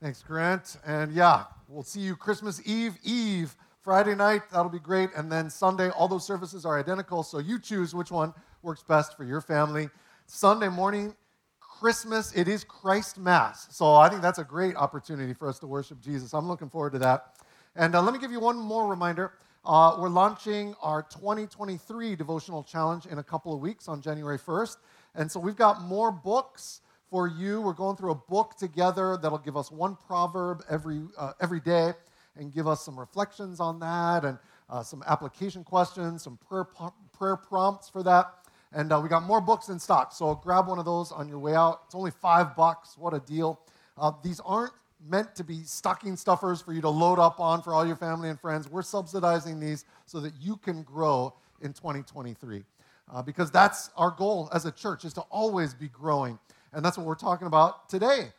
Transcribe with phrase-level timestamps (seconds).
[0.00, 0.76] Thanks, Grant.
[0.86, 4.42] And yeah, we'll see you Christmas Eve, Eve, Friday night.
[4.52, 5.10] That'll be great.
[5.16, 7.24] And then Sunday, all those services are identical.
[7.24, 8.32] So you choose which one
[8.62, 9.90] works best for your family.
[10.26, 11.16] Sunday morning,
[11.58, 13.66] Christmas, it is Christ Mass.
[13.74, 16.32] So I think that's a great opportunity for us to worship Jesus.
[16.32, 17.34] I'm looking forward to that.
[17.74, 19.32] And uh, let me give you one more reminder.
[19.64, 24.76] Uh, we're launching our 2023 devotional challenge in a couple of weeks on January 1st.
[25.16, 27.60] And so we've got more books for you.
[27.60, 31.92] We're going through a book together that'll give us one proverb every, uh, every day
[32.36, 34.38] and give us some reflections on that and
[34.70, 36.66] uh, some application questions, some prayer,
[37.12, 38.26] prayer prompts for that.
[38.72, 41.38] And uh, we got more books in stock, so grab one of those on your
[41.38, 41.82] way out.
[41.86, 42.98] It's only five bucks.
[42.98, 43.60] What a deal!
[43.96, 44.74] Uh, these aren't
[45.06, 48.28] meant to be stocking stuffers for you to load up on for all your family
[48.28, 48.68] and friends.
[48.68, 52.64] We're subsidizing these so that you can grow in 2023.
[53.10, 56.38] Uh, because that's our goal as a church is to always be growing
[56.72, 58.32] and that's what we're talking about today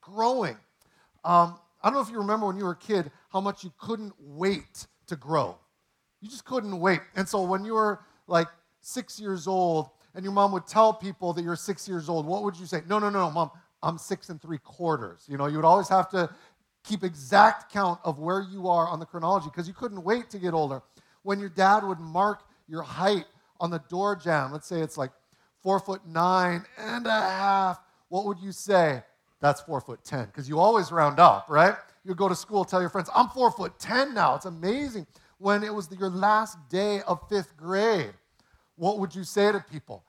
[0.00, 0.56] growing.
[1.24, 3.72] Um, I don't know if you remember when you were a kid how much you
[3.78, 5.56] couldn't wait to grow.
[6.20, 7.00] You just couldn't wait.
[7.16, 8.48] And so when you were like
[8.80, 12.42] six years old and your mom would tell people that you're six years old, what
[12.42, 12.82] would you say?
[12.88, 13.50] No, no, no, mom,
[13.82, 15.24] I'm six and three quarters.
[15.28, 16.30] You know, you would always have to
[16.84, 20.38] keep exact count of where you are on the chronology because you couldn't wait to
[20.38, 20.82] get older.
[21.22, 23.26] When your dad would mark your height
[23.58, 25.10] on the door jamb, let's say it's like
[25.62, 29.02] four foot nine and a half, what would you say?
[29.40, 31.74] That's four foot ten, because you always round up, right?
[32.04, 34.34] You go to school, tell your friends, I'm four foot ten now.
[34.34, 35.06] It's amazing.
[35.38, 38.12] When it was your last day of fifth grade,
[38.76, 40.04] what would you say to people?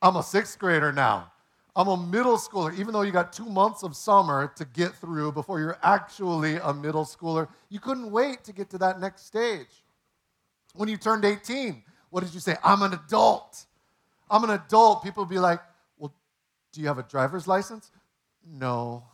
[0.00, 1.30] I'm a sixth grader now.
[1.76, 5.32] I'm a middle schooler, even though you got two months of summer to get through
[5.32, 7.48] before you're actually a middle schooler.
[7.68, 9.82] You couldn't wait to get to that next stage.
[10.74, 12.56] When you turned 18, what did you say?
[12.62, 13.66] I'm an adult.
[14.30, 15.60] I'm an adult, people be like,
[15.98, 16.12] well,
[16.72, 17.90] do you have a driver's license?
[18.46, 19.04] No.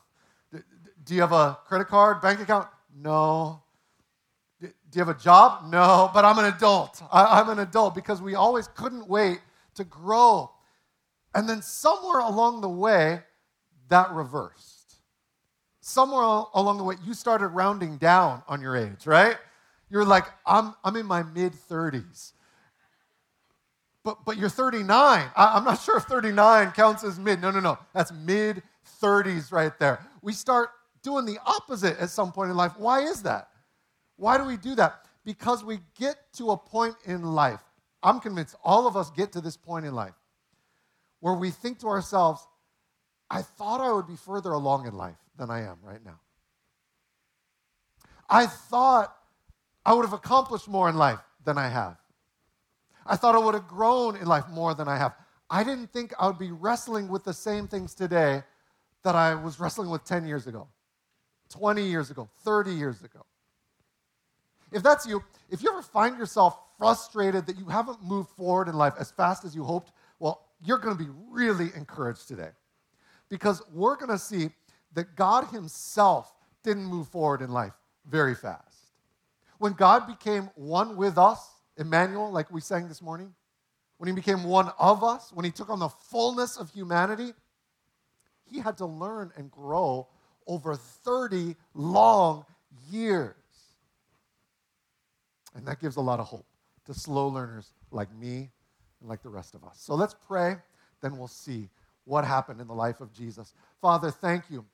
[1.04, 2.68] Do you have a credit card, bank account?
[2.94, 3.62] No.
[4.60, 5.70] Do you have a job?
[5.70, 7.02] No, but I'm an adult.
[7.10, 9.40] I'm an adult because we always couldn't wait
[9.76, 10.50] to grow.
[11.34, 13.20] And then somewhere along the way,
[13.88, 14.96] that reversed.
[15.80, 19.36] Somewhere along the way, you started rounding down on your age, right?
[19.88, 22.32] You're like, I'm, I'm in my mid 30s
[24.04, 24.86] but, but you're 39.
[25.36, 27.40] I, am not sure if 39 counts as mid.
[27.40, 27.78] No, no, no.
[27.92, 28.62] That's mid
[29.02, 30.00] 30s right there.
[30.22, 30.70] We start
[31.02, 32.72] doing the opposite at some point in life.
[32.76, 33.48] Why is that?
[34.16, 35.06] Why do we do that?
[35.24, 37.60] Because we get to a point in life.
[38.02, 40.14] I'm convinced all of us get to this point in life
[41.20, 42.46] where we think to ourselves,
[43.30, 46.18] I thought I would be further along in life than I am right now.
[48.28, 49.14] I thought
[49.84, 51.99] I would have accomplished more in life than I have.
[53.06, 55.14] I thought I would have grown in life more than I have.
[55.48, 58.42] I didn't think I would be wrestling with the same things today
[59.02, 60.68] that I was wrestling with 10 years ago,
[61.50, 63.24] 20 years ago, 30 years ago.
[64.72, 68.74] If that's you, if you ever find yourself frustrated that you haven't moved forward in
[68.74, 72.50] life as fast as you hoped, well, you're going to be really encouraged today.
[73.28, 74.50] Because we're going to see
[74.94, 76.32] that God Himself
[76.62, 77.72] didn't move forward in life
[78.08, 78.76] very fast.
[79.58, 81.49] When God became one with us,
[81.80, 83.34] Emmanuel, like we sang this morning,
[83.96, 87.32] when he became one of us, when he took on the fullness of humanity,
[88.44, 90.06] he had to learn and grow
[90.46, 92.44] over 30 long
[92.90, 93.34] years.
[95.54, 96.46] And that gives a lot of hope
[96.86, 98.50] to slow learners like me
[99.00, 99.78] and like the rest of us.
[99.80, 100.56] So let's pray,
[101.00, 101.68] then we'll see
[102.04, 103.54] what happened in the life of Jesus.
[103.80, 104.64] Father, thank you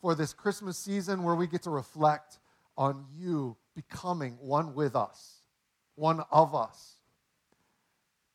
[0.00, 2.38] for this Christmas season where we get to reflect
[2.76, 5.43] on you becoming one with us
[5.94, 6.94] one of us.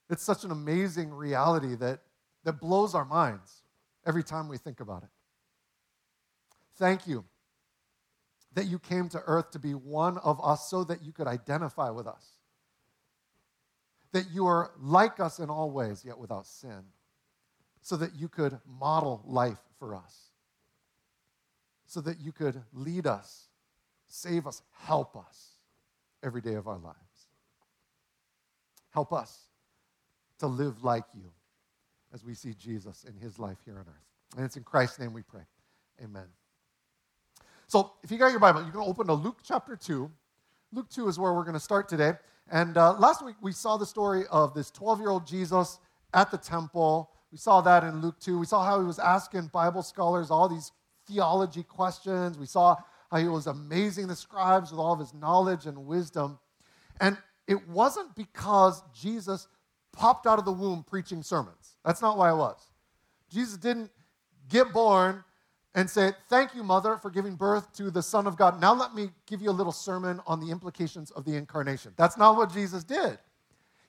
[0.09, 2.01] It's such an amazing reality that,
[2.43, 3.61] that blows our minds
[4.05, 5.09] every time we think about it.
[6.77, 7.25] Thank you
[8.53, 11.89] that you came to earth to be one of us so that you could identify
[11.89, 12.25] with us.
[14.11, 16.83] That you are like us in all ways, yet without sin,
[17.81, 20.31] so that you could model life for us,
[21.85, 23.49] so that you could lead us,
[24.07, 25.51] save us, help us
[26.23, 27.08] every day of our lives.
[28.91, 29.49] Help us
[30.39, 31.31] to live like you
[32.13, 34.35] as we see Jesus in his life here on earth.
[34.35, 35.43] And it's in Christ's name we pray.
[36.03, 36.25] Amen.
[37.67, 40.09] So, if you got your Bible, you can open to Luke chapter 2.
[40.71, 42.13] Luke 2 is where we're going to start today.
[42.51, 45.79] And uh, last week we saw the story of this 12 year old Jesus
[46.13, 47.11] at the temple.
[47.31, 48.39] We saw that in Luke 2.
[48.39, 50.71] We saw how he was asking Bible scholars all these
[51.07, 52.37] theology questions.
[52.37, 52.77] We saw
[53.11, 56.39] how he was amazing the scribes with all of his knowledge and wisdom.
[56.99, 57.17] And
[57.49, 59.49] it wasn't because Jesus
[59.91, 61.75] popped out of the womb preaching sermons.
[61.83, 62.61] That's not why it was.
[63.29, 63.91] Jesus didn't
[64.47, 65.23] get born,
[65.75, 68.59] and say, Thank you, mother, for giving birth to the Son of God.
[68.59, 71.93] Now let me give you a little sermon on the implications of the incarnation.
[71.95, 73.17] That's not what Jesus did.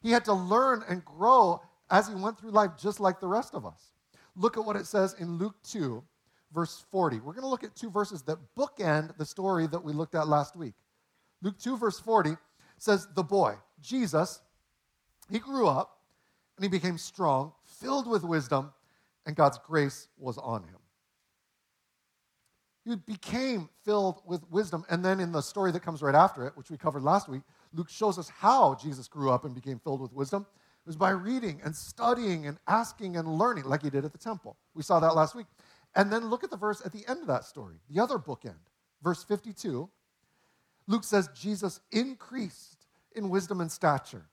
[0.03, 1.61] He had to learn and grow
[1.91, 3.93] as he went through life, just like the rest of us.
[4.37, 6.03] Look at what it says in Luke 2,
[6.53, 7.17] verse 40.
[7.17, 10.29] We're going to look at two verses that bookend the story that we looked at
[10.29, 10.75] last week.
[11.43, 12.37] Luke 2, verse 40
[12.81, 14.41] says, The boy, Jesus,
[15.31, 15.99] he grew up
[16.57, 18.73] and he became strong, filled with wisdom,
[19.27, 20.77] and God's grace was on him.
[22.85, 24.85] He became filled with wisdom.
[24.89, 27.43] And then in the story that comes right after it, which we covered last week,
[27.73, 30.47] Luke shows us how Jesus grew up and became filled with wisdom.
[30.85, 34.19] It was by reading and studying and asking and learning, like he did at the
[34.19, 34.57] temple.
[34.75, 35.47] We saw that last week.
[35.95, 38.55] And then look at the verse at the end of that story, the other bookend,
[39.03, 39.89] verse 52.
[40.91, 42.85] Luke says, Jesus increased
[43.15, 44.27] in wisdom and stature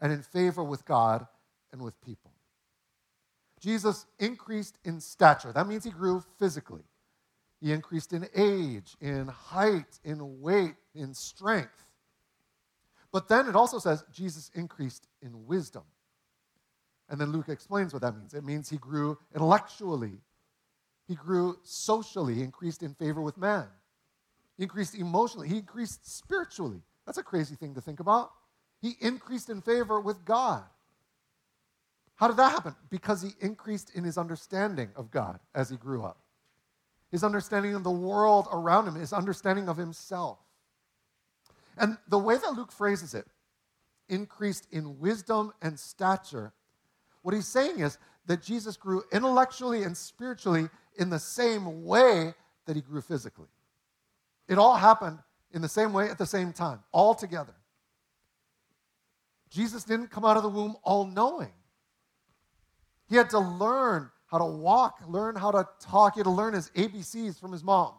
[0.00, 1.26] and in favor with God
[1.72, 2.32] and with people.
[3.60, 5.52] Jesus increased in stature.
[5.52, 6.84] That means he grew physically.
[7.60, 11.84] He increased in age, in height, in weight, in strength.
[13.12, 15.82] But then it also says Jesus increased in wisdom.
[17.10, 18.32] And then Luke explains what that means.
[18.32, 20.22] It means he grew intellectually,
[21.06, 23.66] he grew socially, increased in favor with man,
[24.60, 26.82] he increased emotionally, he increased spiritually.
[27.06, 28.30] That's a crazy thing to think about.
[28.82, 30.64] He increased in favor with God.
[32.16, 32.76] How did that happen?
[32.90, 36.18] Because he increased in his understanding of God as he grew up,
[37.10, 40.36] his understanding of the world around him, his understanding of himself.
[41.78, 43.24] And the way that Luke phrases it,
[44.10, 46.52] increased in wisdom and stature,
[47.22, 47.96] what he's saying is
[48.26, 50.68] that Jesus grew intellectually and spiritually
[50.98, 52.34] in the same way
[52.66, 53.48] that he grew physically.
[54.50, 55.20] It all happened
[55.52, 57.54] in the same way at the same time, all together.
[59.48, 61.52] Jesus didn't come out of the womb all knowing.
[63.08, 66.14] He had to learn how to walk, learn how to talk.
[66.14, 67.94] He had to learn his ABCs from his mom.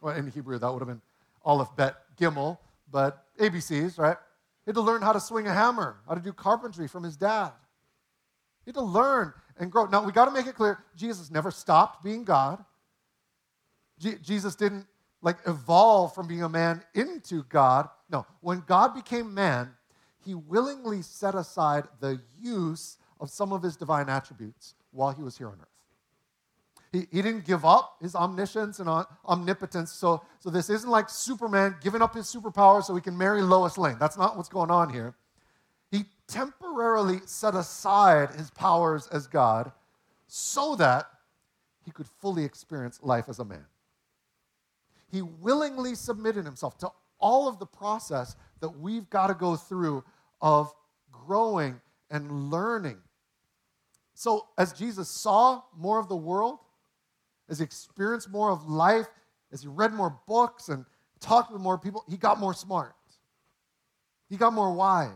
[0.00, 1.02] Well, in Hebrew, that would have been
[1.44, 2.58] Aleph, Bet, Gimel
[2.90, 4.16] but ABCs, right?
[4.64, 7.16] He had to learn how to swing a hammer, how to do carpentry from his
[7.16, 7.52] dad.
[8.64, 9.86] He had to learn and grow.
[9.86, 12.64] Now, we got to make it clear Jesus never stopped being God.
[13.98, 14.86] G- Jesus didn't
[15.22, 17.88] like evolve from being a man into God.
[18.10, 19.70] No, when God became man,
[20.24, 25.36] he willingly set aside the use of some of his divine attributes while he was
[25.36, 25.68] here on earth.
[26.92, 28.88] He, he didn't give up his omniscience and
[29.26, 29.92] omnipotence.
[29.92, 33.76] So, so this isn't like Superman giving up his superpower so he can marry Lois
[33.76, 33.96] Lane.
[34.00, 35.14] That's not what's going on here.
[35.90, 39.72] He temporarily set aside his powers as God
[40.26, 41.06] so that
[41.84, 43.64] he could fully experience life as a man.
[45.10, 50.04] He willingly submitted himself to all of the process that we've got to go through
[50.40, 50.72] of
[51.10, 52.98] growing and learning.
[54.14, 56.58] So, as Jesus saw more of the world,
[57.48, 59.06] as he experienced more of life,
[59.52, 60.84] as he read more books and
[61.20, 62.94] talked with more people, he got more smart.
[64.28, 65.10] He got more wise.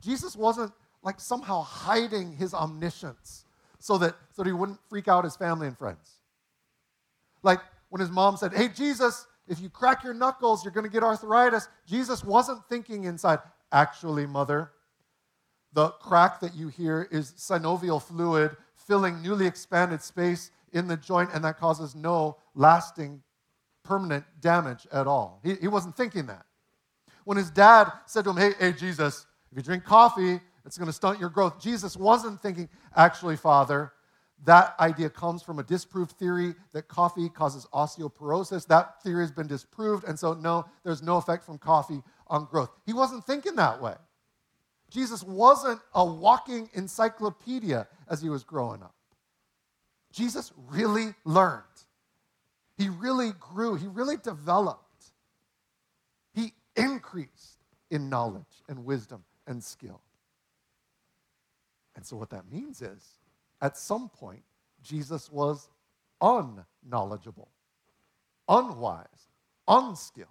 [0.00, 0.72] Jesus wasn't
[1.02, 3.44] like somehow hiding his omniscience
[3.78, 6.15] so that, so that he wouldn't freak out his family and friends.
[7.46, 10.92] Like when his mom said, Hey, Jesus, if you crack your knuckles, you're going to
[10.92, 11.68] get arthritis.
[11.86, 13.38] Jesus wasn't thinking inside,
[13.72, 14.72] Actually, mother,
[15.72, 21.30] the crack that you hear is synovial fluid filling newly expanded space in the joint,
[21.34, 23.22] and that causes no lasting,
[23.82, 25.40] permanent damage at all.
[25.42, 26.44] He, he wasn't thinking that.
[27.24, 30.86] When his dad said to him, Hey, hey, Jesus, if you drink coffee, it's going
[30.86, 31.60] to stunt your growth.
[31.60, 33.92] Jesus wasn't thinking, Actually, Father,
[34.44, 38.66] that idea comes from a disproved theory that coffee causes osteoporosis.
[38.66, 42.70] That theory has been disproved, and so no, there's no effect from coffee on growth.
[42.84, 43.94] He wasn't thinking that way.
[44.90, 48.94] Jesus wasn't a walking encyclopedia as he was growing up.
[50.12, 51.62] Jesus really learned.
[52.78, 53.74] He really grew.
[53.74, 54.82] He really developed.
[56.34, 57.58] He increased
[57.90, 60.00] in knowledge and wisdom and skill.
[61.96, 63.02] And so, what that means is,
[63.60, 64.42] at some point,
[64.82, 65.68] Jesus was
[66.20, 67.48] unknowledgeable,
[68.48, 69.06] unwise,
[69.66, 70.28] unskilled.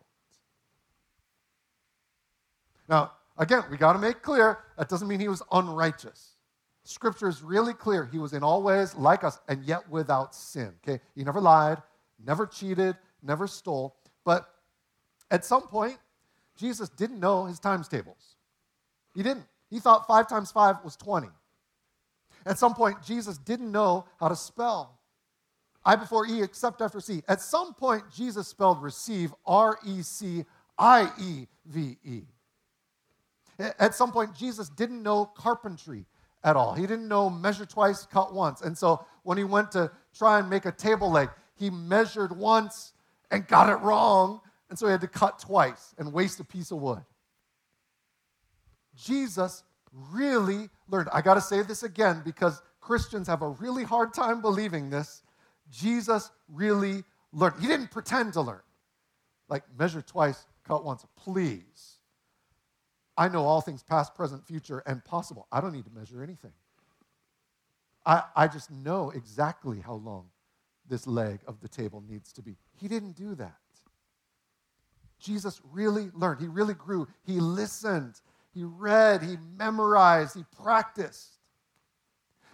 [2.88, 6.36] Now, again, we got to make clear that doesn't mean he was unrighteous.
[6.84, 8.05] Scripture is really clear.
[8.05, 10.72] He was in all ways like us and yet without sin.
[10.88, 11.01] Okay?
[11.15, 11.82] He never lied,
[12.24, 13.96] never cheated, never stole.
[14.24, 14.48] But
[15.32, 15.98] at some point,
[16.55, 18.36] Jesus didn't know his times tables.
[19.15, 19.46] He didn't.
[19.70, 21.27] He thought five times five was 20.
[22.45, 24.99] At some point, Jesus didn't know how to spell.
[25.83, 27.23] I before E, except after C.
[27.27, 30.45] At some point, Jesus spelled receive R E C
[30.77, 32.21] I E V E.
[33.57, 36.05] At some point, Jesus didn't know carpentry
[36.43, 36.73] at all.
[36.73, 38.61] He didn't know measure twice, cut once.
[38.61, 41.29] And so when he went to try and make a table leg.
[41.55, 42.93] He measured once
[43.31, 46.71] and got it wrong, and so he had to cut twice and waste a piece
[46.71, 47.03] of wood.
[48.95, 49.63] Jesus
[50.11, 51.09] really learned.
[51.13, 55.23] I got to say this again because Christians have a really hard time believing this.
[55.71, 57.59] Jesus really learned.
[57.59, 58.61] He didn't pretend to learn.
[59.47, 61.05] Like, measure twice, cut once.
[61.15, 61.95] Please.
[63.17, 65.47] I know all things past, present, future, and possible.
[65.51, 66.51] I don't need to measure anything.
[68.05, 70.25] I, I just know exactly how long
[70.87, 72.55] this leg of the table needs to be.
[72.79, 73.55] He didn't do that.
[75.19, 76.41] Jesus really learned.
[76.41, 77.07] He really grew.
[77.25, 78.21] He listened.
[78.55, 79.21] He read.
[79.21, 80.35] He memorized.
[80.35, 81.38] He practiced.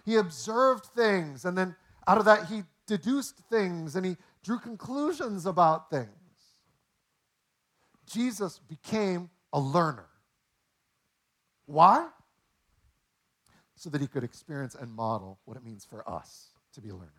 [0.04, 5.46] He observed things, and then out of that, he deduced things and he drew conclusions
[5.46, 6.08] about things.
[8.06, 10.08] Jesus became a learner.
[11.66, 12.08] Why?
[13.76, 17.10] So that he could experience and model what it means for us to be learners.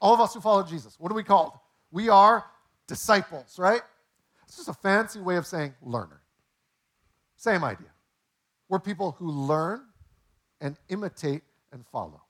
[0.00, 1.52] All of us who follow Jesus, what are we called?
[1.90, 2.44] We are
[2.86, 3.82] disciples, right?
[4.46, 6.22] It's just a fancy way of saying learner.
[7.40, 7.88] Same idea.
[8.68, 9.80] We're people who learn
[10.60, 11.40] and imitate
[11.72, 12.20] and follow.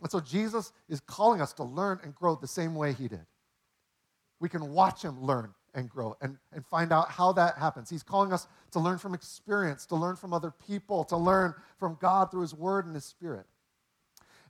[0.00, 3.26] And so Jesus is calling us to learn and grow the same way he did.
[4.40, 7.90] We can watch him learn and grow and, and find out how that happens.
[7.90, 11.98] He's calling us to learn from experience, to learn from other people, to learn from
[12.00, 13.44] God through his word and his spirit.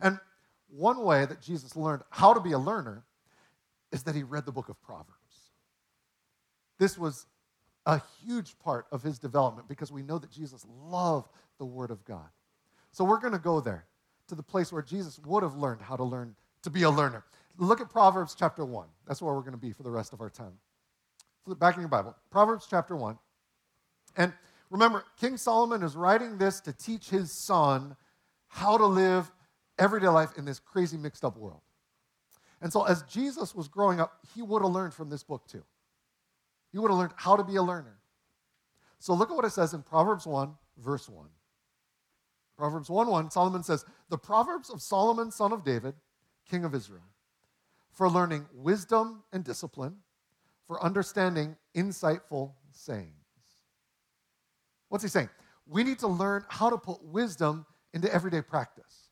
[0.01, 0.21] And
[0.69, 3.03] one way that Jesus learned how to be a learner
[3.91, 5.09] is that he read the book of Proverbs.
[6.79, 7.27] This was
[7.87, 12.05] a huge part of his development because we know that Jesus loved the word of
[12.05, 12.29] God.
[12.93, 13.85] So we're going to go there
[14.29, 17.25] to the place where Jesus would have learned how to learn to be a learner.
[17.59, 18.87] Look at Proverbs chapter 1.
[19.07, 20.55] That's where we're going to be for the rest of our time.
[21.45, 22.17] Flip back in your Bible.
[22.31, 23.19] Proverbs chapter 1.
[24.17, 24.33] And
[24.71, 27.97] remember, King Solomon is writing this to teach his son
[28.49, 29.31] how to live
[29.79, 31.61] everyday life in this crazy mixed up world.
[32.63, 35.65] And so, as Jesus was growing up, he would have learned from this book too.
[36.75, 38.01] He would have learned how to be a learner.
[38.99, 41.29] So, look at what it says in Proverbs 1, verse 1.
[42.59, 45.95] Proverbs 1 1, Solomon says, The Proverbs of Solomon, son of David,
[46.51, 47.05] king of Israel,
[47.93, 49.99] for learning wisdom and discipline,
[50.67, 53.13] for understanding insightful sayings.
[54.89, 55.29] What's he saying?
[55.69, 59.11] We need to learn how to put wisdom into everyday practice.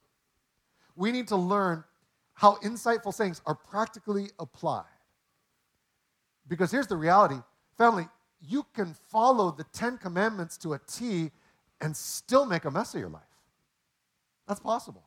[0.97, 1.85] We need to learn
[2.35, 4.83] how insightful sayings are practically applied.
[6.49, 7.41] Because here's the reality
[7.83, 8.07] family,
[8.41, 11.31] you can follow the Ten Commandments to a T
[11.81, 13.23] and still make a mess of your life.
[14.47, 15.03] That's possible.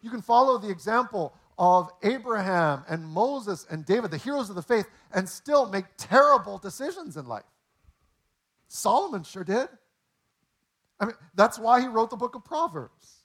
[0.00, 4.62] You can follow the example of Abraham and Moses and David, the heroes of the
[4.62, 7.42] faith, and still make terrible decisions in life.
[8.68, 9.68] Solomon sure did.
[11.00, 13.24] I mean, that's why he wrote the book of Proverbs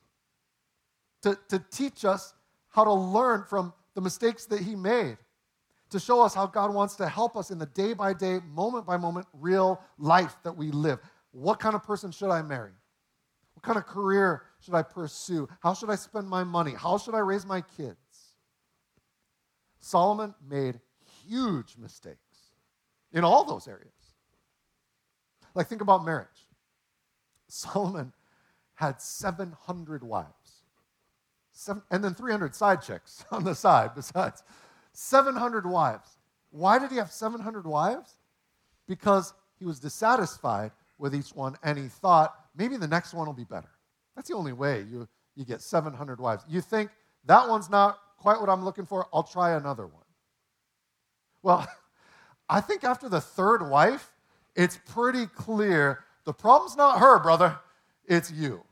[1.21, 2.33] to, to teach us
[2.69, 5.17] how to learn from the mistakes that he made,
[5.89, 8.85] to show us how God wants to help us in the day by day, moment
[8.85, 10.99] by moment, real life that we live.
[11.31, 12.71] What kind of person should I marry?
[13.53, 15.47] What kind of career should I pursue?
[15.61, 16.73] How should I spend my money?
[16.73, 17.97] How should I raise my kids?
[19.79, 20.79] Solomon made
[21.27, 22.19] huge mistakes
[23.13, 23.91] in all those areas.
[25.53, 26.27] Like, think about marriage.
[27.47, 28.11] Solomon
[28.73, 30.63] had 700 wives,
[31.51, 34.43] Seven, and then 300 side chicks on the side besides.
[34.95, 36.17] 700 wives.
[36.51, 38.15] Why did he have 700 wives?
[38.87, 43.33] Because he was dissatisfied with each one and he thought maybe the next one will
[43.33, 43.69] be better.
[44.15, 46.43] That's the only way you, you get 700 wives.
[46.47, 46.89] You think
[47.25, 50.03] that one's not quite what I'm looking for, I'll try another one.
[51.43, 51.67] Well,
[52.49, 54.11] I think after the third wife,
[54.55, 57.59] it's pretty clear the problem's not her, brother,
[58.07, 58.63] it's you.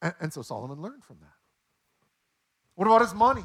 [0.00, 1.32] And, and so Solomon learned from that.
[2.74, 3.44] What about his money?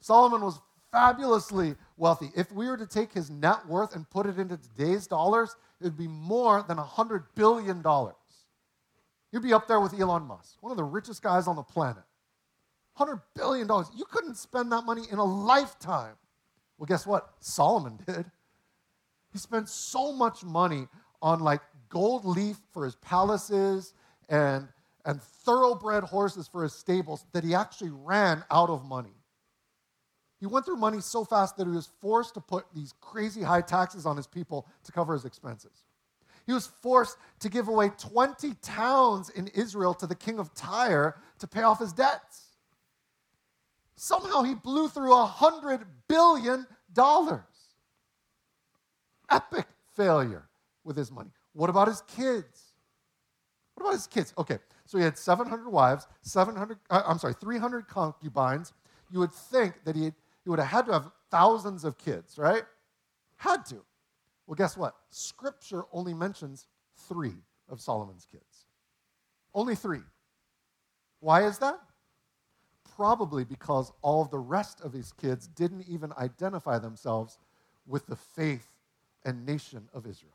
[0.00, 0.60] Solomon was
[0.92, 2.30] fabulously wealthy.
[2.36, 5.84] If we were to take his net worth and put it into today's dollars, it
[5.84, 7.82] would be more than $100 billion.
[9.32, 12.04] You'd be up there with Elon Musk, one of the richest guys on the planet.
[12.98, 13.68] $100 billion.
[13.96, 16.14] You couldn't spend that money in a lifetime.
[16.78, 17.34] Well, guess what?
[17.40, 18.24] Solomon did.
[19.32, 20.88] He spent so much money
[21.20, 23.92] on like gold leaf for his palaces
[24.28, 24.68] and,
[25.04, 29.17] and thoroughbred horses for his stables that he actually ran out of money.
[30.40, 33.60] He went through money so fast that he was forced to put these crazy high
[33.60, 35.82] taxes on his people to cover his expenses.
[36.46, 41.16] He was forced to give away 20 towns in Israel to the king of Tyre
[41.40, 42.44] to pay off his debts.
[43.96, 46.66] Somehow he blew through a $100 billion.
[49.30, 50.48] Epic failure
[50.84, 51.30] with his money.
[51.52, 52.68] What about his kids?
[53.74, 54.32] What about his kids?
[54.38, 58.72] Okay, So he had 700 wives, 700, uh, I'm sorry, 300 concubines.
[59.10, 60.14] You would think that he, had,
[60.48, 62.62] he would have had to have thousands of kids, right?
[63.36, 63.84] Had to.
[64.46, 64.94] Well, guess what?
[65.10, 66.68] Scripture only mentions
[67.06, 67.34] three
[67.68, 68.64] of Solomon's kids.
[69.54, 70.00] Only three.
[71.20, 71.78] Why is that?
[72.96, 77.36] Probably because all of the rest of his kids didn't even identify themselves
[77.86, 78.70] with the faith
[79.26, 80.32] and nation of Israel.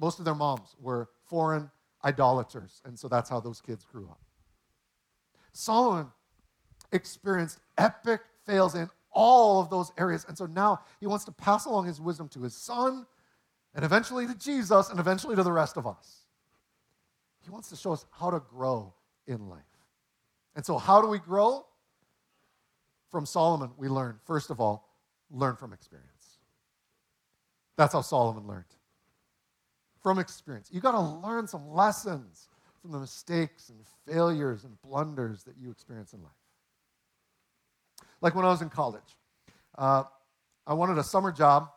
[0.00, 1.70] Most of their moms were foreign
[2.04, 4.18] idolaters, and so that's how those kids grew up.
[5.52, 6.10] Solomon
[6.92, 11.66] experienced epic fails in all of those areas, and so now he wants to pass
[11.66, 13.06] along his wisdom to his son,
[13.74, 16.22] and eventually to Jesus, and eventually to the rest of us.
[17.42, 18.94] He wants to show us how to grow
[19.26, 19.60] in life.
[20.54, 21.66] And so, how do we grow?
[23.10, 24.88] From Solomon, we learn, first of all,
[25.30, 26.38] learn from experience.
[27.76, 28.64] That's how Solomon learned.
[30.02, 30.70] From experience.
[30.72, 32.48] You got to learn some lessons
[32.80, 36.32] from the mistakes and failures and blunders that you experience in life.
[38.22, 39.16] Like when I was in college,
[39.76, 40.04] uh,
[40.66, 41.68] I wanted a summer job,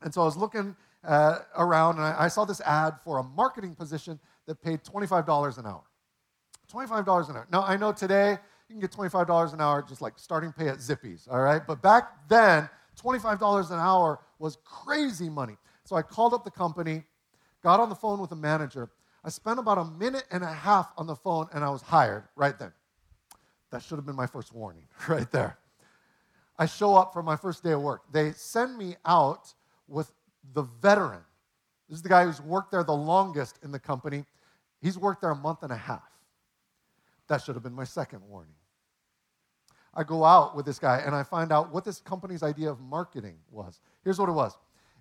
[0.00, 0.74] and so I was looking
[1.04, 5.58] uh, around and I, I saw this ad for a marketing position that paid $25
[5.58, 5.82] an hour.
[6.72, 7.46] $25 an hour.
[7.50, 8.38] Now, I know today
[8.68, 11.62] you can get $25 an hour just like starting pay at Zippy's, all right?
[11.66, 12.68] But back then,
[13.00, 15.56] $25 an hour was crazy money.
[15.84, 17.04] So I called up the company,
[17.62, 18.90] got on the phone with the manager.
[19.24, 22.24] I spent about a minute and a half on the phone and I was hired
[22.36, 22.72] right then.
[23.70, 25.58] That should have been my first warning right there.
[26.58, 28.02] I show up for my first day of work.
[28.10, 29.54] They send me out
[29.86, 30.12] with
[30.54, 31.20] the veteran.
[31.88, 34.24] This is the guy who's worked there the longest in the company.
[34.80, 36.02] He's worked there a month and a half.
[37.28, 38.54] That should have been my second warning.
[39.94, 42.80] I go out with this guy and I find out what this company's idea of
[42.80, 43.80] marketing was.
[44.04, 44.56] Here's what it was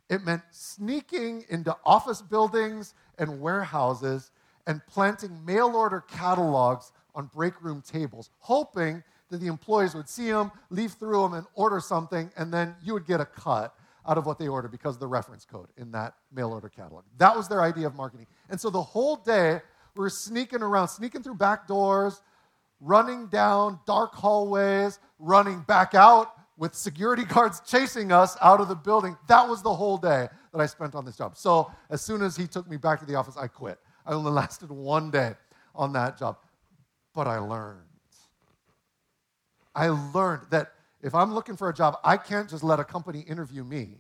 [0.10, 4.32] it meant sneaking into office buildings and warehouses
[4.66, 10.32] and planting mail order catalogs on break room tables, hoping that the employees would see
[10.32, 13.76] them, leaf through them, and order something, and then you would get a cut
[14.08, 17.04] out of what they ordered because of the reference code in that mail order catalog.
[17.18, 18.28] That was their idea of marketing.
[18.50, 19.60] And so the whole day,
[19.96, 22.22] we were sneaking around, sneaking through back doors,
[22.80, 28.76] running down dark hallways, running back out with security guards chasing us out of the
[28.76, 29.18] building.
[29.28, 31.36] That was the whole day that I spent on this job.
[31.36, 33.80] So as soon as he took me back to the office, I quit.
[34.06, 35.34] I only lasted one day
[35.76, 36.38] on that job.
[37.18, 37.80] But I learned.
[39.74, 43.22] I learned that if I'm looking for a job, I can't just let a company
[43.22, 43.98] interview me.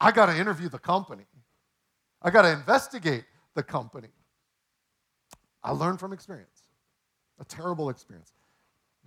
[0.00, 1.26] I got to interview the company.
[2.22, 3.24] I got to investigate
[3.54, 4.08] the company.
[5.62, 6.62] I learned from experience,
[7.38, 8.32] a terrible experience.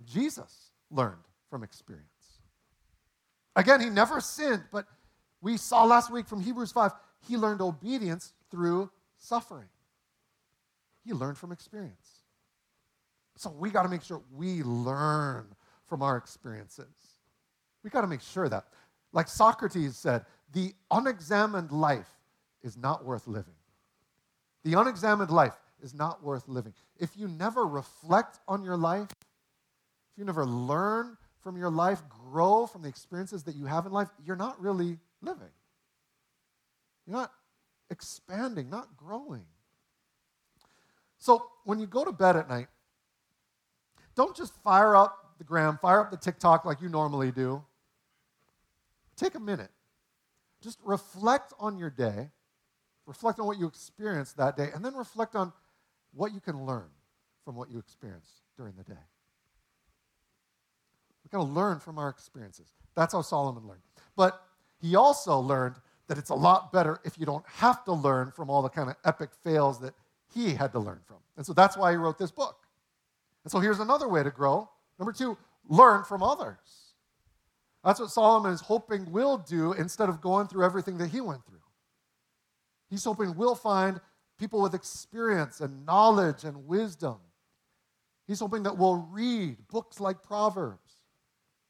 [0.04, 2.06] Jesus learned from experience.
[3.56, 4.86] Again, he never sinned, but
[5.40, 6.92] we saw last week from Hebrews 5,
[7.26, 9.70] he learned obedience through suffering.
[11.04, 12.25] He learned from experience.
[13.36, 15.46] So we got to make sure we learn
[15.86, 16.86] from our experiences.
[17.84, 18.64] We got to make sure that,
[19.12, 22.08] like Socrates said, the unexamined life
[22.62, 23.54] is not worth living.
[24.64, 26.72] The unexamined life is not worth living.
[26.98, 32.66] If you never reflect on your life, if you never learn from your life, grow
[32.66, 35.52] from the experiences that you have in life, you're not really living.
[37.06, 37.32] You're not
[37.90, 39.44] expanding, not growing.
[41.18, 42.68] So when you go to bed at night,
[44.16, 47.62] don't just fire up the gram, fire up the TikTok like you normally do.
[49.16, 49.70] Take a minute.
[50.62, 52.30] Just reflect on your day,
[53.06, 55.52] reflect on what you experienced that day, and then reflect on
[56.14, 56.88] what you can learn
[57.44, 59.00] from what you experienced during the day.
[61.22, 62.68] We've got to learn from our experiences.
[62.94, 63.82] That's how Solomon learned.
[64.16, 64.40] But
[64.80, 65.76] he also learned
[66.08, 68.88] that it's a lot better if you don't have to learn from all the kind
[68.88, 69.94] of epic fails that
[70.32, 71.16] he had to learn from.
[71.36, 72.65] And so that's why he wrote this book.
[73.46, 75.36] And so here's another way to grow Number two,
[75.68, 76.94] learn from others.
[77.84, 81.46] That's what Solomon is hoping we'll do instead of going through everything that he went
[81.46, 81.58] through.
[82.88, 84.00] He's hoping we'll find
[84.38, 87.18] people with experience and knowledge and wisdom.
[88.26, 91.02] He's hoping that we'll read books like Proverbs,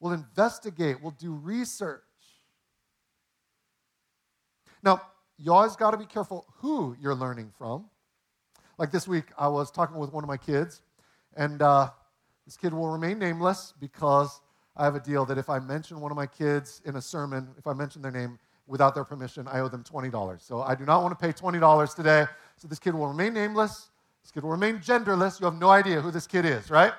[0.00, 2.00] we'll investigate, we'll do research.
[4.82, 5.02] Now,
[5.36, 7.86] you always got to be careful who you're learning from.
[8.78, 10.80] Like this week, I was talking with one of my kids,
[11.36, 11.90] and uh,
[12.44, 14.40] this kid will remain nameless because
[14.76, 17.48] I have a deal that if I mention one of my kids in a sermon,
[17.58, 20.40] if I mention their name without their permission, I owe them $20.
[20.40, 22.26] So I do not want to pay $20 today.
[22.56, 23.90] So this kid will remain nameless.
[24.22, 25.40] This kid will remain genderless.
[25.40, 26.92] You have no idea who this kid is, right?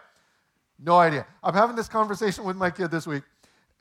[0.80, 1.26] No idea.
[1.44, 3.24] I'm having this conversation with my kid this week,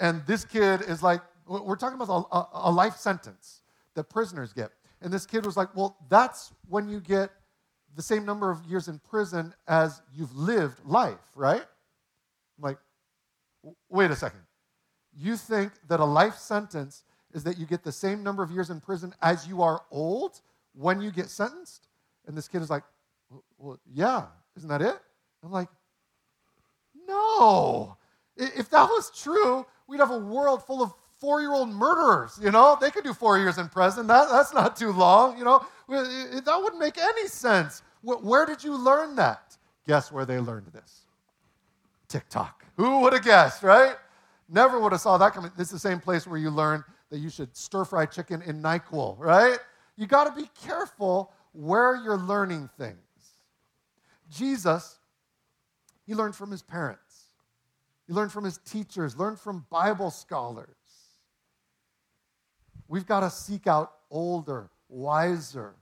[0.01, 3.63] and this kid is like, we're talking about a, a life sentence
[3.95, 4.73] that prisoners get.
[5.01, 7.31] And this kid was like, well, that's when you get
[7.97, 11.63] the same number of years in prison as you've lived life, right?
[11.63, 12.79] I'm like,
[13.89, 14.41] wait a second.
[15.19, 18.69] You think that a life sentence is that you get the same number of years
[18.69, 20.41] in prison as you are old
[20.75, 21.89] when you get sentenced?
[22.27, 22.83] And this kid is like,
[23.59, 24.97] well, yeah, isn't that it?
[25.43, 25.69] I'm like,
[27.09, 27.97] no.
[28.37, 32.39] If that was true, we'd have a world full of four year old murderers.
[32.43, 34.07] You know, they could do four years in prison.
[34.07, 35.39] That, that's not too long.
[35.39, 37.83] You know, that wouldn't make any sense.
[38.03, 39.57] Where did you learn that?
[39.87, 41.07] Guess where they learned this?
[42.09, 42.65] TikTok.
[42.77, 43.97] Who would have guessed, right?
[44.49, 45.51] Never would have saw that coming.
[45.57, 48.63] This is the same place where you learn that you should stir fry chicken in
[48.63, 49.59] NyQuil, right?
[49.97, 52.99] You got to be careful where you're learning things.
[54.31, 54.99] Jesus,
[56.07, 57.25] he learned from his parents.
[58.07, 60.69] He learned from his teachers, learned from Bible scholars.
[62.89, 65.75] We've got to seek out older, wiser,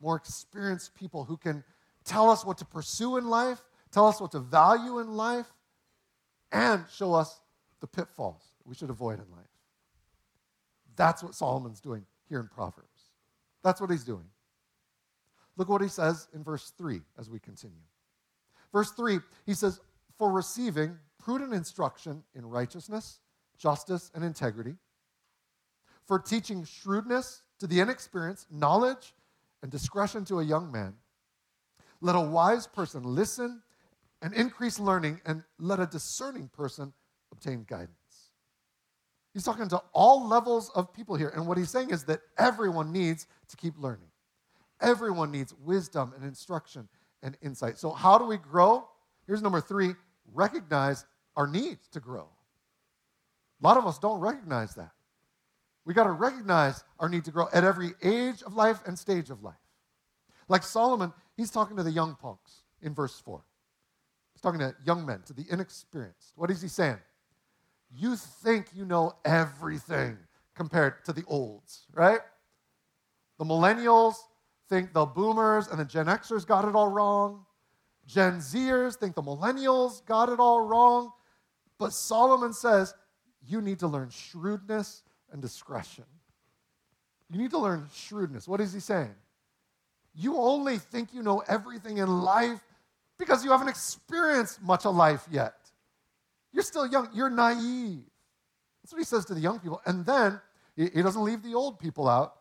[0.00, 1.62] more experienced people who can
[2.04, 3.60] tell us what to pursue in life,
[3.90, 5.46] tell us what to value in life,
[6.52, 7.40] and show us
[7.80, 9.46] the pitfalls we should avoid in life.
[10.96, 13.10] That's what Solomon's doing here in Proverbs.
[13.62, 14.24] That's what he's doing.
[15.56, 17.76] Look what he says in verse 3 as we continue.
[18.72, 19.80] Verse 3, he says,
[20.16, 23.20] For receiving prudent instruction in righteousness,
[23.58, 24.76] justice, and integrity,
[26.06, 29.14] for teaching shrewdness to the inexperienced, knowledge
[29.62, 30.94] and discretion to a young man.
[32.00, 33.62] Let a wise person listen
[34.22, 36.92] and increase learning, and let a discerning person
[37.32, 37.94] obtain guidance.
[39.32, 41.30] He's talking to all levels of people here.
[41.34, 44.08] And what he's saying is that everyone needs to keep learning.
[44.80, 46.88] Everyone needs wisdom and instruction
[47.22, 47.78] and insight.
[47.78, 48.88] So, how do we grow?
[49.26, 49.94] Here's number three
[50.32, 51.04] recognize
[51.36, 52.28] our needs to grow.
[53.62, 54.90] A lot of us don't recognize that.
[55.84, 59.30] We got to recognize our need to grow at every age of life and stage
[59.30, 59.54] of life.
[60.48, 63.42] Like Solomon, he's talking to the young punks in verse 4.
[64.34, 66.32] He's talking to young men, to the inexperienced.
[66.36, 66.98] What is he saying?
[67.92, 70.18] You think you know everything
[70.54, 72.20] compared to the olds, right?
[73.38, 74.16] The millennials
[74.68, 77.44] think the boomers and the Gen Xers got it all wrong.
[78.06, 81.10] Gen Zers think the millennials got it all wrong.
[81.78, 82.94] But Solomon says
[83.46, 86.04] you need to learn shrewdness and discretion.
[87.30, 88.48] You need to learn shrewdness.
[88.48, 89.14] What is he saying?
[90.14, 92.60] You only think you know everything in life
[93.18, 95.54] because you haven't experienced much of life yet.
[96.52, 98.02] You're still young, you're naive.
[98.82, 99.80] That's what he says to the young people.
[99.86, 100.40] And then
[100.76, 102.36] he, doesn't leave the old people out.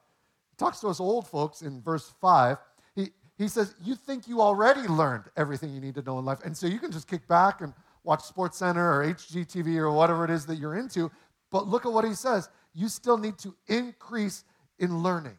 [0.49, 2.57] He talks to us old folks in verse 5.
[2.95, 6.39] He, he says, You think you already learned everything you need to know in life.
[6.43, 7.73] And so you can just kick back and
[8.03, 11.11] watch Sports Center or HGTV or whatever it is that you're into.
[11.51, 14.43] But look at what he says you still need to increase
[14.77, 15.37] in learning.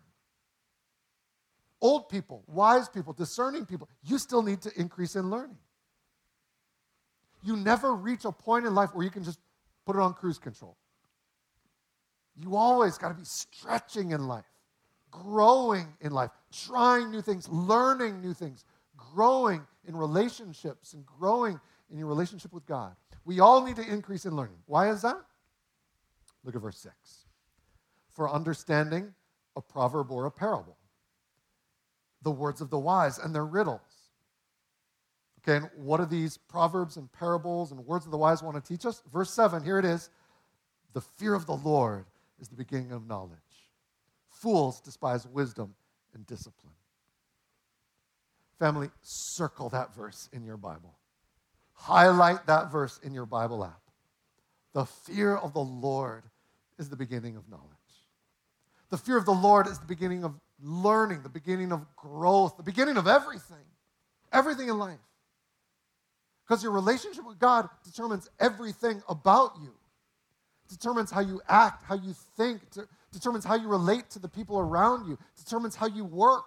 [1.81, 5.57] Old people, wise people, discerning people, you still need to increase in learning.
[7.43, 9.38] You never reach a point in life where you can just
[9.87, 10.77] put it on cruise control.
[12.37, 14.45] You always got to be stretching in life,
[15.11, 18.64] growing in life, trying new things, learning new things,
[18.97, 21.59] growing in relationships and growing
[21.90, 22.95] in your relationship with God.
[23.25, 24.59] We all need to increase in learning.
[24.66, 25.21] Why is that?
[26.45, 27.19] Look at verse 6.
[28.12, 29.14] For understanding
[29.57, 30.77] a proverb or a parable,
[32.23, 33.81] the words of the wise and their riddles.
[35.42, 38.68] Okay, and what do these proverbs and parables and words of the wise want to
[38.68, 39.03] teach us?
[39.12, 40.11] Verse 7, here it is.
[40.92, 42.05] The fear of the Lord
[42.40, 43.38] is the beginning of knowledge.
[44.29, 45.75] Fools despise wisdom
[46.14, 46.75] and discipline.
[48.59, 50.94] Family, circle that verse in your Bible.
[51.73, 53.81] Highlight that verse in your Bible app.
[54.75, 56.25] The fear of the Lord
[56.79, 57.64] is the beginning of knowledge.
[58.90, 62.62] The fear of the Lord is the beginning of learning, the beginning of growth, the
[62.62, 63.64] beginning of everything,
[64.33, 64.98] everything in life.
[66.46, 69.72] Because your relationship with God determines everything about you.
[70.68, 72.62] Determines how you act, how you think,
[73.12, 76.44] determines how you relate to the people around you, determines how you work.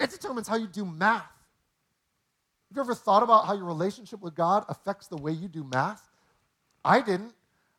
[0.00, 1.22] It determines how you do math.
[2.68, 5.64] Have you ever thought about how your relationship with God affects the way you do
[5.64, 6.02] math?
[6.84, 7.34] I didn't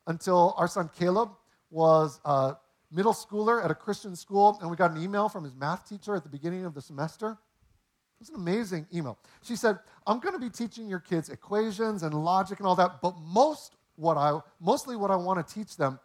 [0.08, 1.32] until our son Caleb
[1.70, 2.56] was a
[2.92, 6.16] middle schooler at a Christian school, and we got an email from his math teacher
[6.16, 7.32] at the beginning of the semester.
[7.32, 9.18] It was an amazing email.
[9.42, 13.02] She said, I'm going to be teaching your kids equations and logic and all that,
[13.02, 16.00] but most what I, mostly what I want to teach them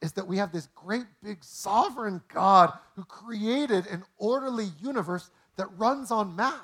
[0.00, 5.66] is that we have this great big sovereign God who created an orderly universe that
[5.76, 6.54] runs on math.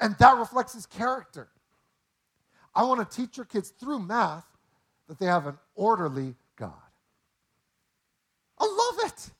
[0.00, 1.48] And that reflects his character.
[2.74, 4.46] I want to teach your kids through math
[5.08, 6.72] that they have an orderly God.
[8.58, 9.30] I love it.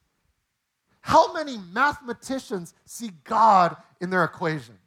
[1.04, 4.78] How many mathematicians see God in their equations?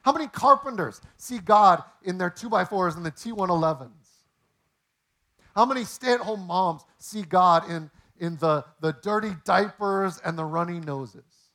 [0.00, 3.90] How many carpenters see God in their 2x4s and the T111s?
[5.54, 10.38] How many stay at home moms see God in, in the, the dirty diapers and
[10.38, 11.50] the runny noses?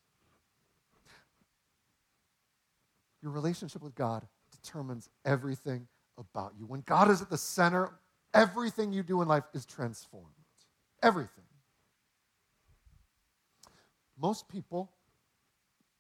[3.24, 6.68] Your relationship with God determines everything about you.
[6.68, 7.90] When God is at the center,
[8.36, 10.28] everything you do in life is transformed.
[11.02, 11.44] Everything.
[14.22, 14.92] Most people,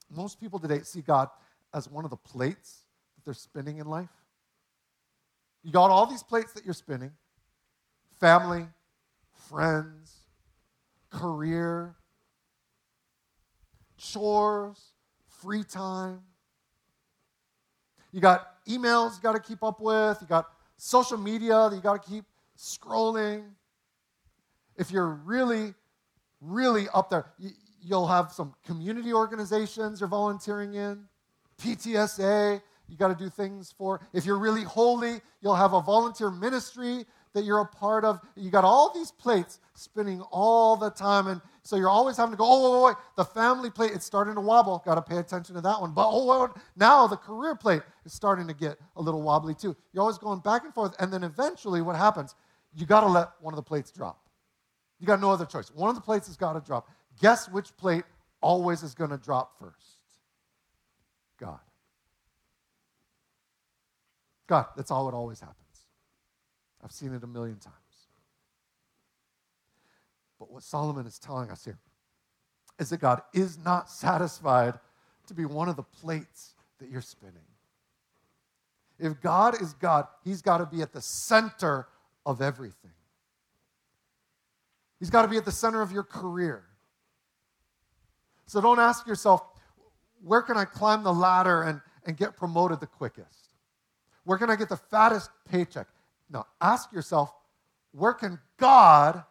[0.09, 1.29] most people today see God
[1.73, 2.83] as one of the plates
[3.15, 4.09] that they're spinning in life.
[5.63, 7.11] You got all these plates that you're spinning
[8.19, 8.67] family,
[9.49, 10.13] friends,
[11.09, 11.95] career,
[13.97, 14.79] chores,
[15.41, 16.21] free time.
[18.11, 21.81] You got emails you got to keep up with, you got social media that you
[21.81, 23.45] got to keep scrolling.
[24.77, 25.73] If you're really,
[26.39, 27.25] really up there,
[27.81, 31.05] you'll have some community organizations you're volunteering in,
[31.61, 34.01] PTSA, you got to do things for.
[34.13, 38.19] If you're really holy, you'll have a volunteer ministry that you're a part of.
[38.35, 41.27] You got all these plates spinning all the time.
[41.27, 44.35] And so you're always having to go, oh, wait, wait, the family plate, it's starting
[44.35, 44.81] to wobble.
[44.85, 45.93] Got to pay attention to that one.
[45.93, 49.75] But oh, wait, now the career plate is starting to get a little wobbly too.
[49.93, 50.93] You're always going back and forth.
[50.99, 52.35] And then eventually what happens?
[52.75, 54.19] You got to let one of the plates drop.
[54.99, 55.71] You got no other choice.
[55.71, 56.89] One of the plates has got to drop.
[57.19, 58.03] Guess which plate
[58.41, 59.97] always is going to drop first?
[61.39, 61.59] God.
[64.47, 65.57] God, that's all it always happens.
[66.83, 67.75] I've seen it a million times.
[70.39, 71.79] But what Solomon is telling us here
[72.79, 74.79] is that God is not satisfied
[75.27, 77.45] to be one of the plates that you're spinning.
[78.99, 81.87] If God is God, He's got to be at the center
[82.25, 82.91] of everything.
[84.99, 86.63] He's got to be at the center of your career.
[88.51, 89.43] So don't ask yourself,
[90.21, 93.47] where can I climb the ladder and, and get promoted the quickest?
[94.25, 95.87] Where can I get the fattest paycheck?
[96.29, 97.33] Now, ask yourself,
[97.93, 99.23] where can God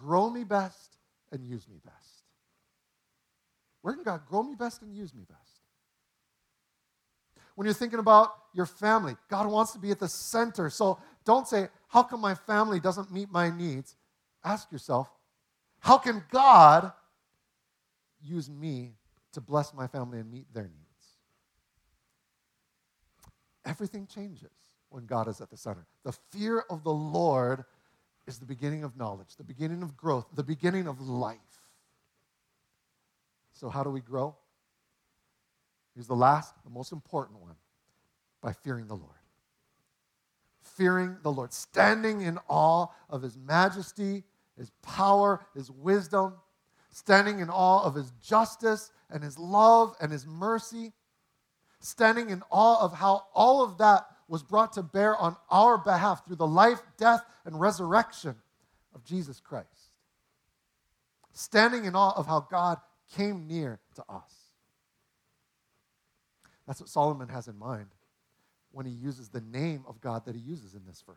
[0.00, 0.96] grow me best
[1.30, 2.22] and use me best?
[3.82, 5.60] Where can God grow me best and use me best?
[7.54, 10.70] When you're thinking about your family, God wants to be at the center.
[10.70, 13.94] So don't say, How come my family doesn't meet my needs?
[14.42, 15.10] Ask yourself,
[15.80, 16.92] How can God
[18.22, 18.92] use me
[19.32, 20.82] to bless my family and meet their needs?
[23.64, 24.50] Everything changes
[24.90, 25.86] when God is at the center.
[26.04, 27.64] The fear of the Lord
[28.26, 31.38] is the beginning of knowledge, the beginning of growth, the beginning of life.
[33.52, 34.36] So, how do we grow?
[35.94, 37.56] Here's the last, the most important one
[38.40, 39.10] by fearing the Lord.
[40.60, 44.24] Fearing the Lord, standing in awe of His majesty,
[44.56, 46.34] His power, His wisdom,
[46.92, 50.92] standing in awe of His justice and His love and His mercy,
[51.80, 56.24] standing in awe of how all of that was brought to bear on our behalf
[56.24, 58.36] through the life, death, and resurrection
[58.94, 59.68] of Jesus Christ.
[61.32, 62.78] Standing in awe of how God
[63.16, 64.32] came near to us.
[66.66, 67.88] That's what Solomon has in mind
[68.70, 71.16] when he uses the name of God that he uses in this verse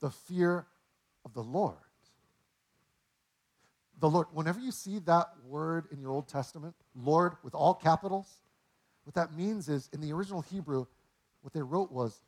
[0.00, 0.66] the fear
[1.24, 1.76] of the Lord.
[3.98, 8.40] The Lord, whenever you see that word in your Old Testament, Lord with all capitals,
[9.04, 10.86] what that means is in the original Hebrew,
[11.40, 12.20] what they wrote was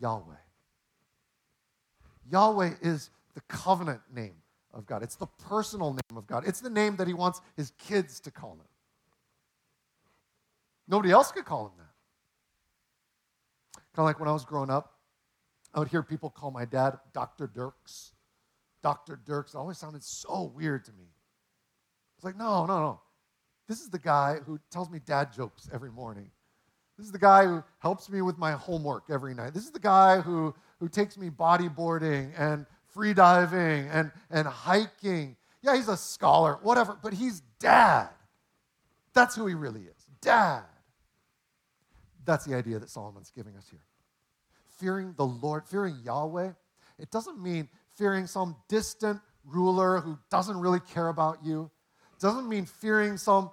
[0.00, 0.34] Yahweh.
[2.30, 4.34] Yahweh is the covenant name
[4.72, 7.70] of God, it's the personal name of God, it's the name that He wants His
[7.78, 8.66] kids to call Him.
[10.88, 11.86] Nobody else could call Him that.
[13.94, 14.94] Kind of like when I was growing up,
[15.72, 17.46] I would hear people call my dad Dr.
[17.46, 18.12] Dirks.
[18.86, 19.18] Dr.
[19.26, 21.08] Dirks always sounded so weird to me.
[22.14, 23.00] It's like, no, no, no.
[23.66, 26.30] This is the guy who tells me dad jokes every morning.
[26.96, 29.54] This is the guy who helps me with my homework every night.
[29.54, 35.34] This is the guy who, who takes me bodyboarding and free diving and, and hiking.
[35.62, 38.10] Yeah, he's a scholar, whatever, but he's dad.
[39.14, 40.06] That's who he really is.
[40.20, 40.62] Dad.
[42.24, 43.82] That's the idea that Solomon's giving us here.
[44.78, 46.52] Fearing the Lord, fearing Yahweh,
[47.00, 51.70] it doesn't mean fearing some distant ruler who doesn't really care about you.
[52.20, 53.50] Doesn't mean fearing some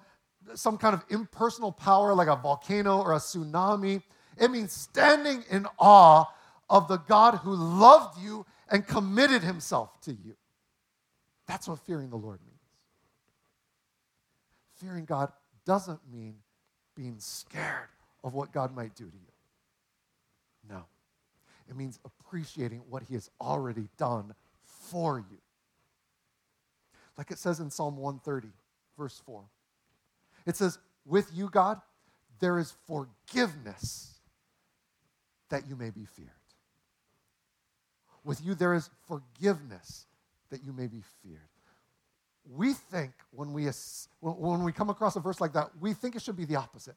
[0.55, 4.01] some kind of impersonal power like a volcano or a tsunami.
[4.37, 6.25] It means standing in awe
[6.69, 10.35] of the God who loved you and committed himself to you.
[11.47, 12.59] That's what fearing the Lord means.
[14.75, 15.31] Fearing God
[15.65, 16.35] doesn't mean
[16.95, 17.89] being scared
[18.23, 20.69] of what God might do to you.
[20.69, 20.85] No.
[21.73, 25.37] It means appreciating what he has already done for you.
[27.17, 28.53] like it says in Psalm 130,
[28.97, 29.43] verse 4.
[30.45, 31.81] It says, With you, God,
[32.39, 34.19] there is forgiveness
[35.49, 36.29] that you may be feared.
[38.23, 40.05] With you, there is forgiveness
[40.49, 41.39] that you may be feared.
[42.51, 43.67] We think when we,
[44.19, 46.95] when we come across a verse like that, we think it should be the opposite.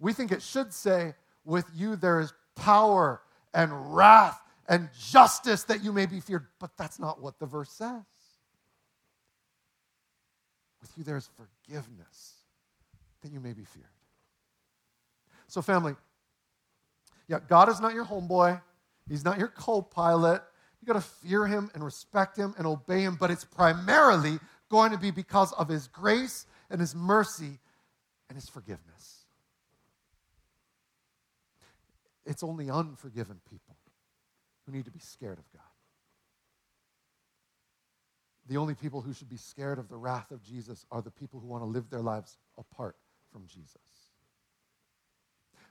[0.00, 1.14] We think it should say,
[1.46, 3.20] With you, there is power
[3.54, 6.46] and wrath and justice that you may be feared.
[6.58, 8.02] But that's not what the verse says.
[10.82, 12.34] With you, there is forgiveness
[13.22, 13.86] that you may be feared.
[15.46, 15.94] So, family,
[17.28, 18.60] yeah, God is not your homeboy.
[19.08, 20.42] He's not your co pilot.
[20.80, 24.38] You got to fear him and respect him and obey him, but it's primarily
[24.70, 27.58] going to be because of his grace and his mercy
[28.28, 29.13] and his forgiveness.
[32.26, 33.76] It's only unforgiven people
[34.64, 35.62] who need to be scared of God.
[38.48, 41.40] The only people who should be scared of the wrath of Jesus are the people
[41.40, 42.96] who want to live their lives apart
[43.32, 43.78] from Jesus.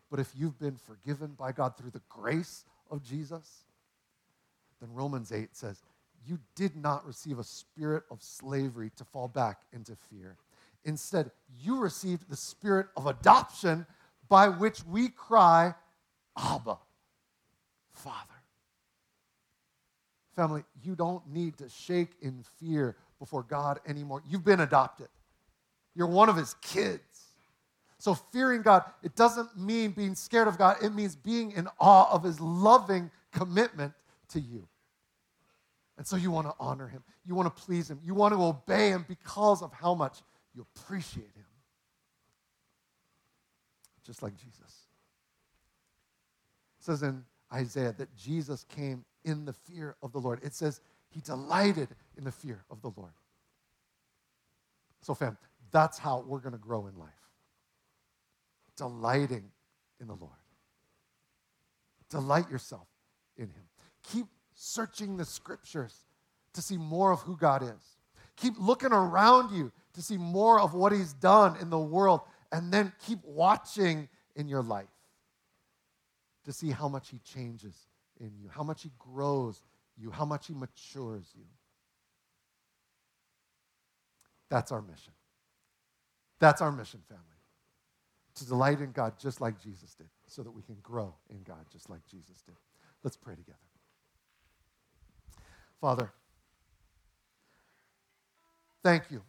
[0.09, 3.65] But if you've been forgiven by God through the grace of Jesus,
[4.79, 5.81] then Romans 8 says,
[6.27, 10.37] You did not receive a spirit of slavery to fall back into fear.
[10.85, 13.85] Instead, you received the spirit of adoption
[14.29, 15.73] by which we cry,
[16.37, 16.77] Abba,
[17.93, 18.17] Father.
[20.35, 24.23] Family, you don't need to shake in fear before God anymore.
[24.27, 25.09] You've been adopted,
[25.95, 27.01] you're one of His kids.
[27.99, 32.11] So, fearing God, it doesn't mean being scared of God, it means being in awe
[32.11, 33.93] of His loving commitment
[34.29, 34.67] to you.
[35.97, 38.43] And so, you want to honor Him, you want to please Him, you want to
[38.43, 40.17] obey Him because of how much
[40.53, 41.45] you appreciate Him.
[44.05, 44.87] Just like Jesus.
[46.83, 50.41] Says in Isaiah that Jesus came in the fear of the Lord.
[50.43, 53.13] It says he delighted in the fear of the Lord.
[55.01, 55.37] So, fam,
[55.71, 57.09] that's how we're going to grow in life.
[58.75, 59.45] Delighting
[60.01, 60.33] in the Lord.
[62.09, 62.87] Delight yourself
[63.37, 63.63] in him.
[64.11, 65.95] Keep searching the scriptures
[66.51, 67.97] to see more of who God is.
[68.35, 72.73] Keep looking around you to see more of what he's done in the world, and
[72.73, 74.89] then keep watching in your life
[76.45, 77.87] to see how much he changes
[78.19, 79.61] in you, how much He grows
[79.97, 81.45] you, how much He matures you.
[84.49, 85.13] That's our mission.
[86.39, 87.23] That's our mission, family.
[88.35, 91.65] To delight in God just like Jesus did, so that we can grow in God
[91.71, 92.55] just like Jesus did.
[93.03, 93.57] Let's pray together.
[95.79, 96.11] Father,
[98.83, 99.21] thank you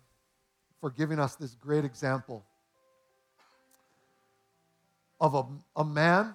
[0.81, 2.45] for giving us this great example
[5.21, 5.45] of a,
[5.81, 6.35] a man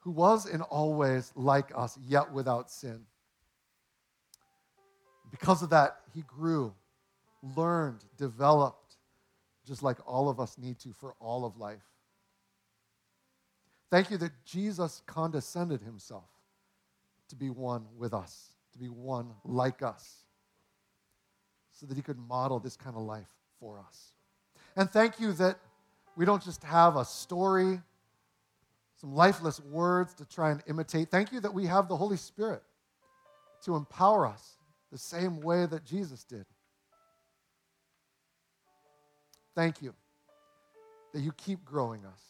[0.00, 3.00] who was in all ways like us, yet without sin.
[5.30, 6.74] Because of that, he grew,
[7.56, 8.96] learned, developed,
[9.66, 11.84] just like all of us need to for all of life.
[13.90, 16.28] Thank you that Jesus condescended himself
[17.28, 20.24] to be one with us, to be one like us,
[21.72, 24.12] so that he could model this kind of life for us.
[24.76, 25.58] And thank you that
[26.16, 27.80] we don't just have a story
[29.00, 31.10] some lifeless words to try and imitate.
[31.10, 32.62] Thank you that we have the Holy Spirit
[33.64, 34.58] to empower us
[34.92, 36.44] the same way that Jesus did.
[39.54, 39.94] Thank you
[41.14, 42.20] that you keep growing us,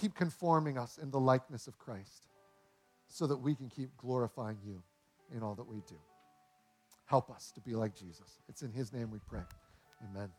[0.00, 2.26] keep conforming us in the likeness of Christ
[3.08, 4.82] so that we can keep glorifying you
[5.34, 5.96] in all that we do.
[7.04, 8.38] Help us to be like Jesus.
[8.48, 9.42] It's in his name we pray.
[10.10, 10.30] Amen.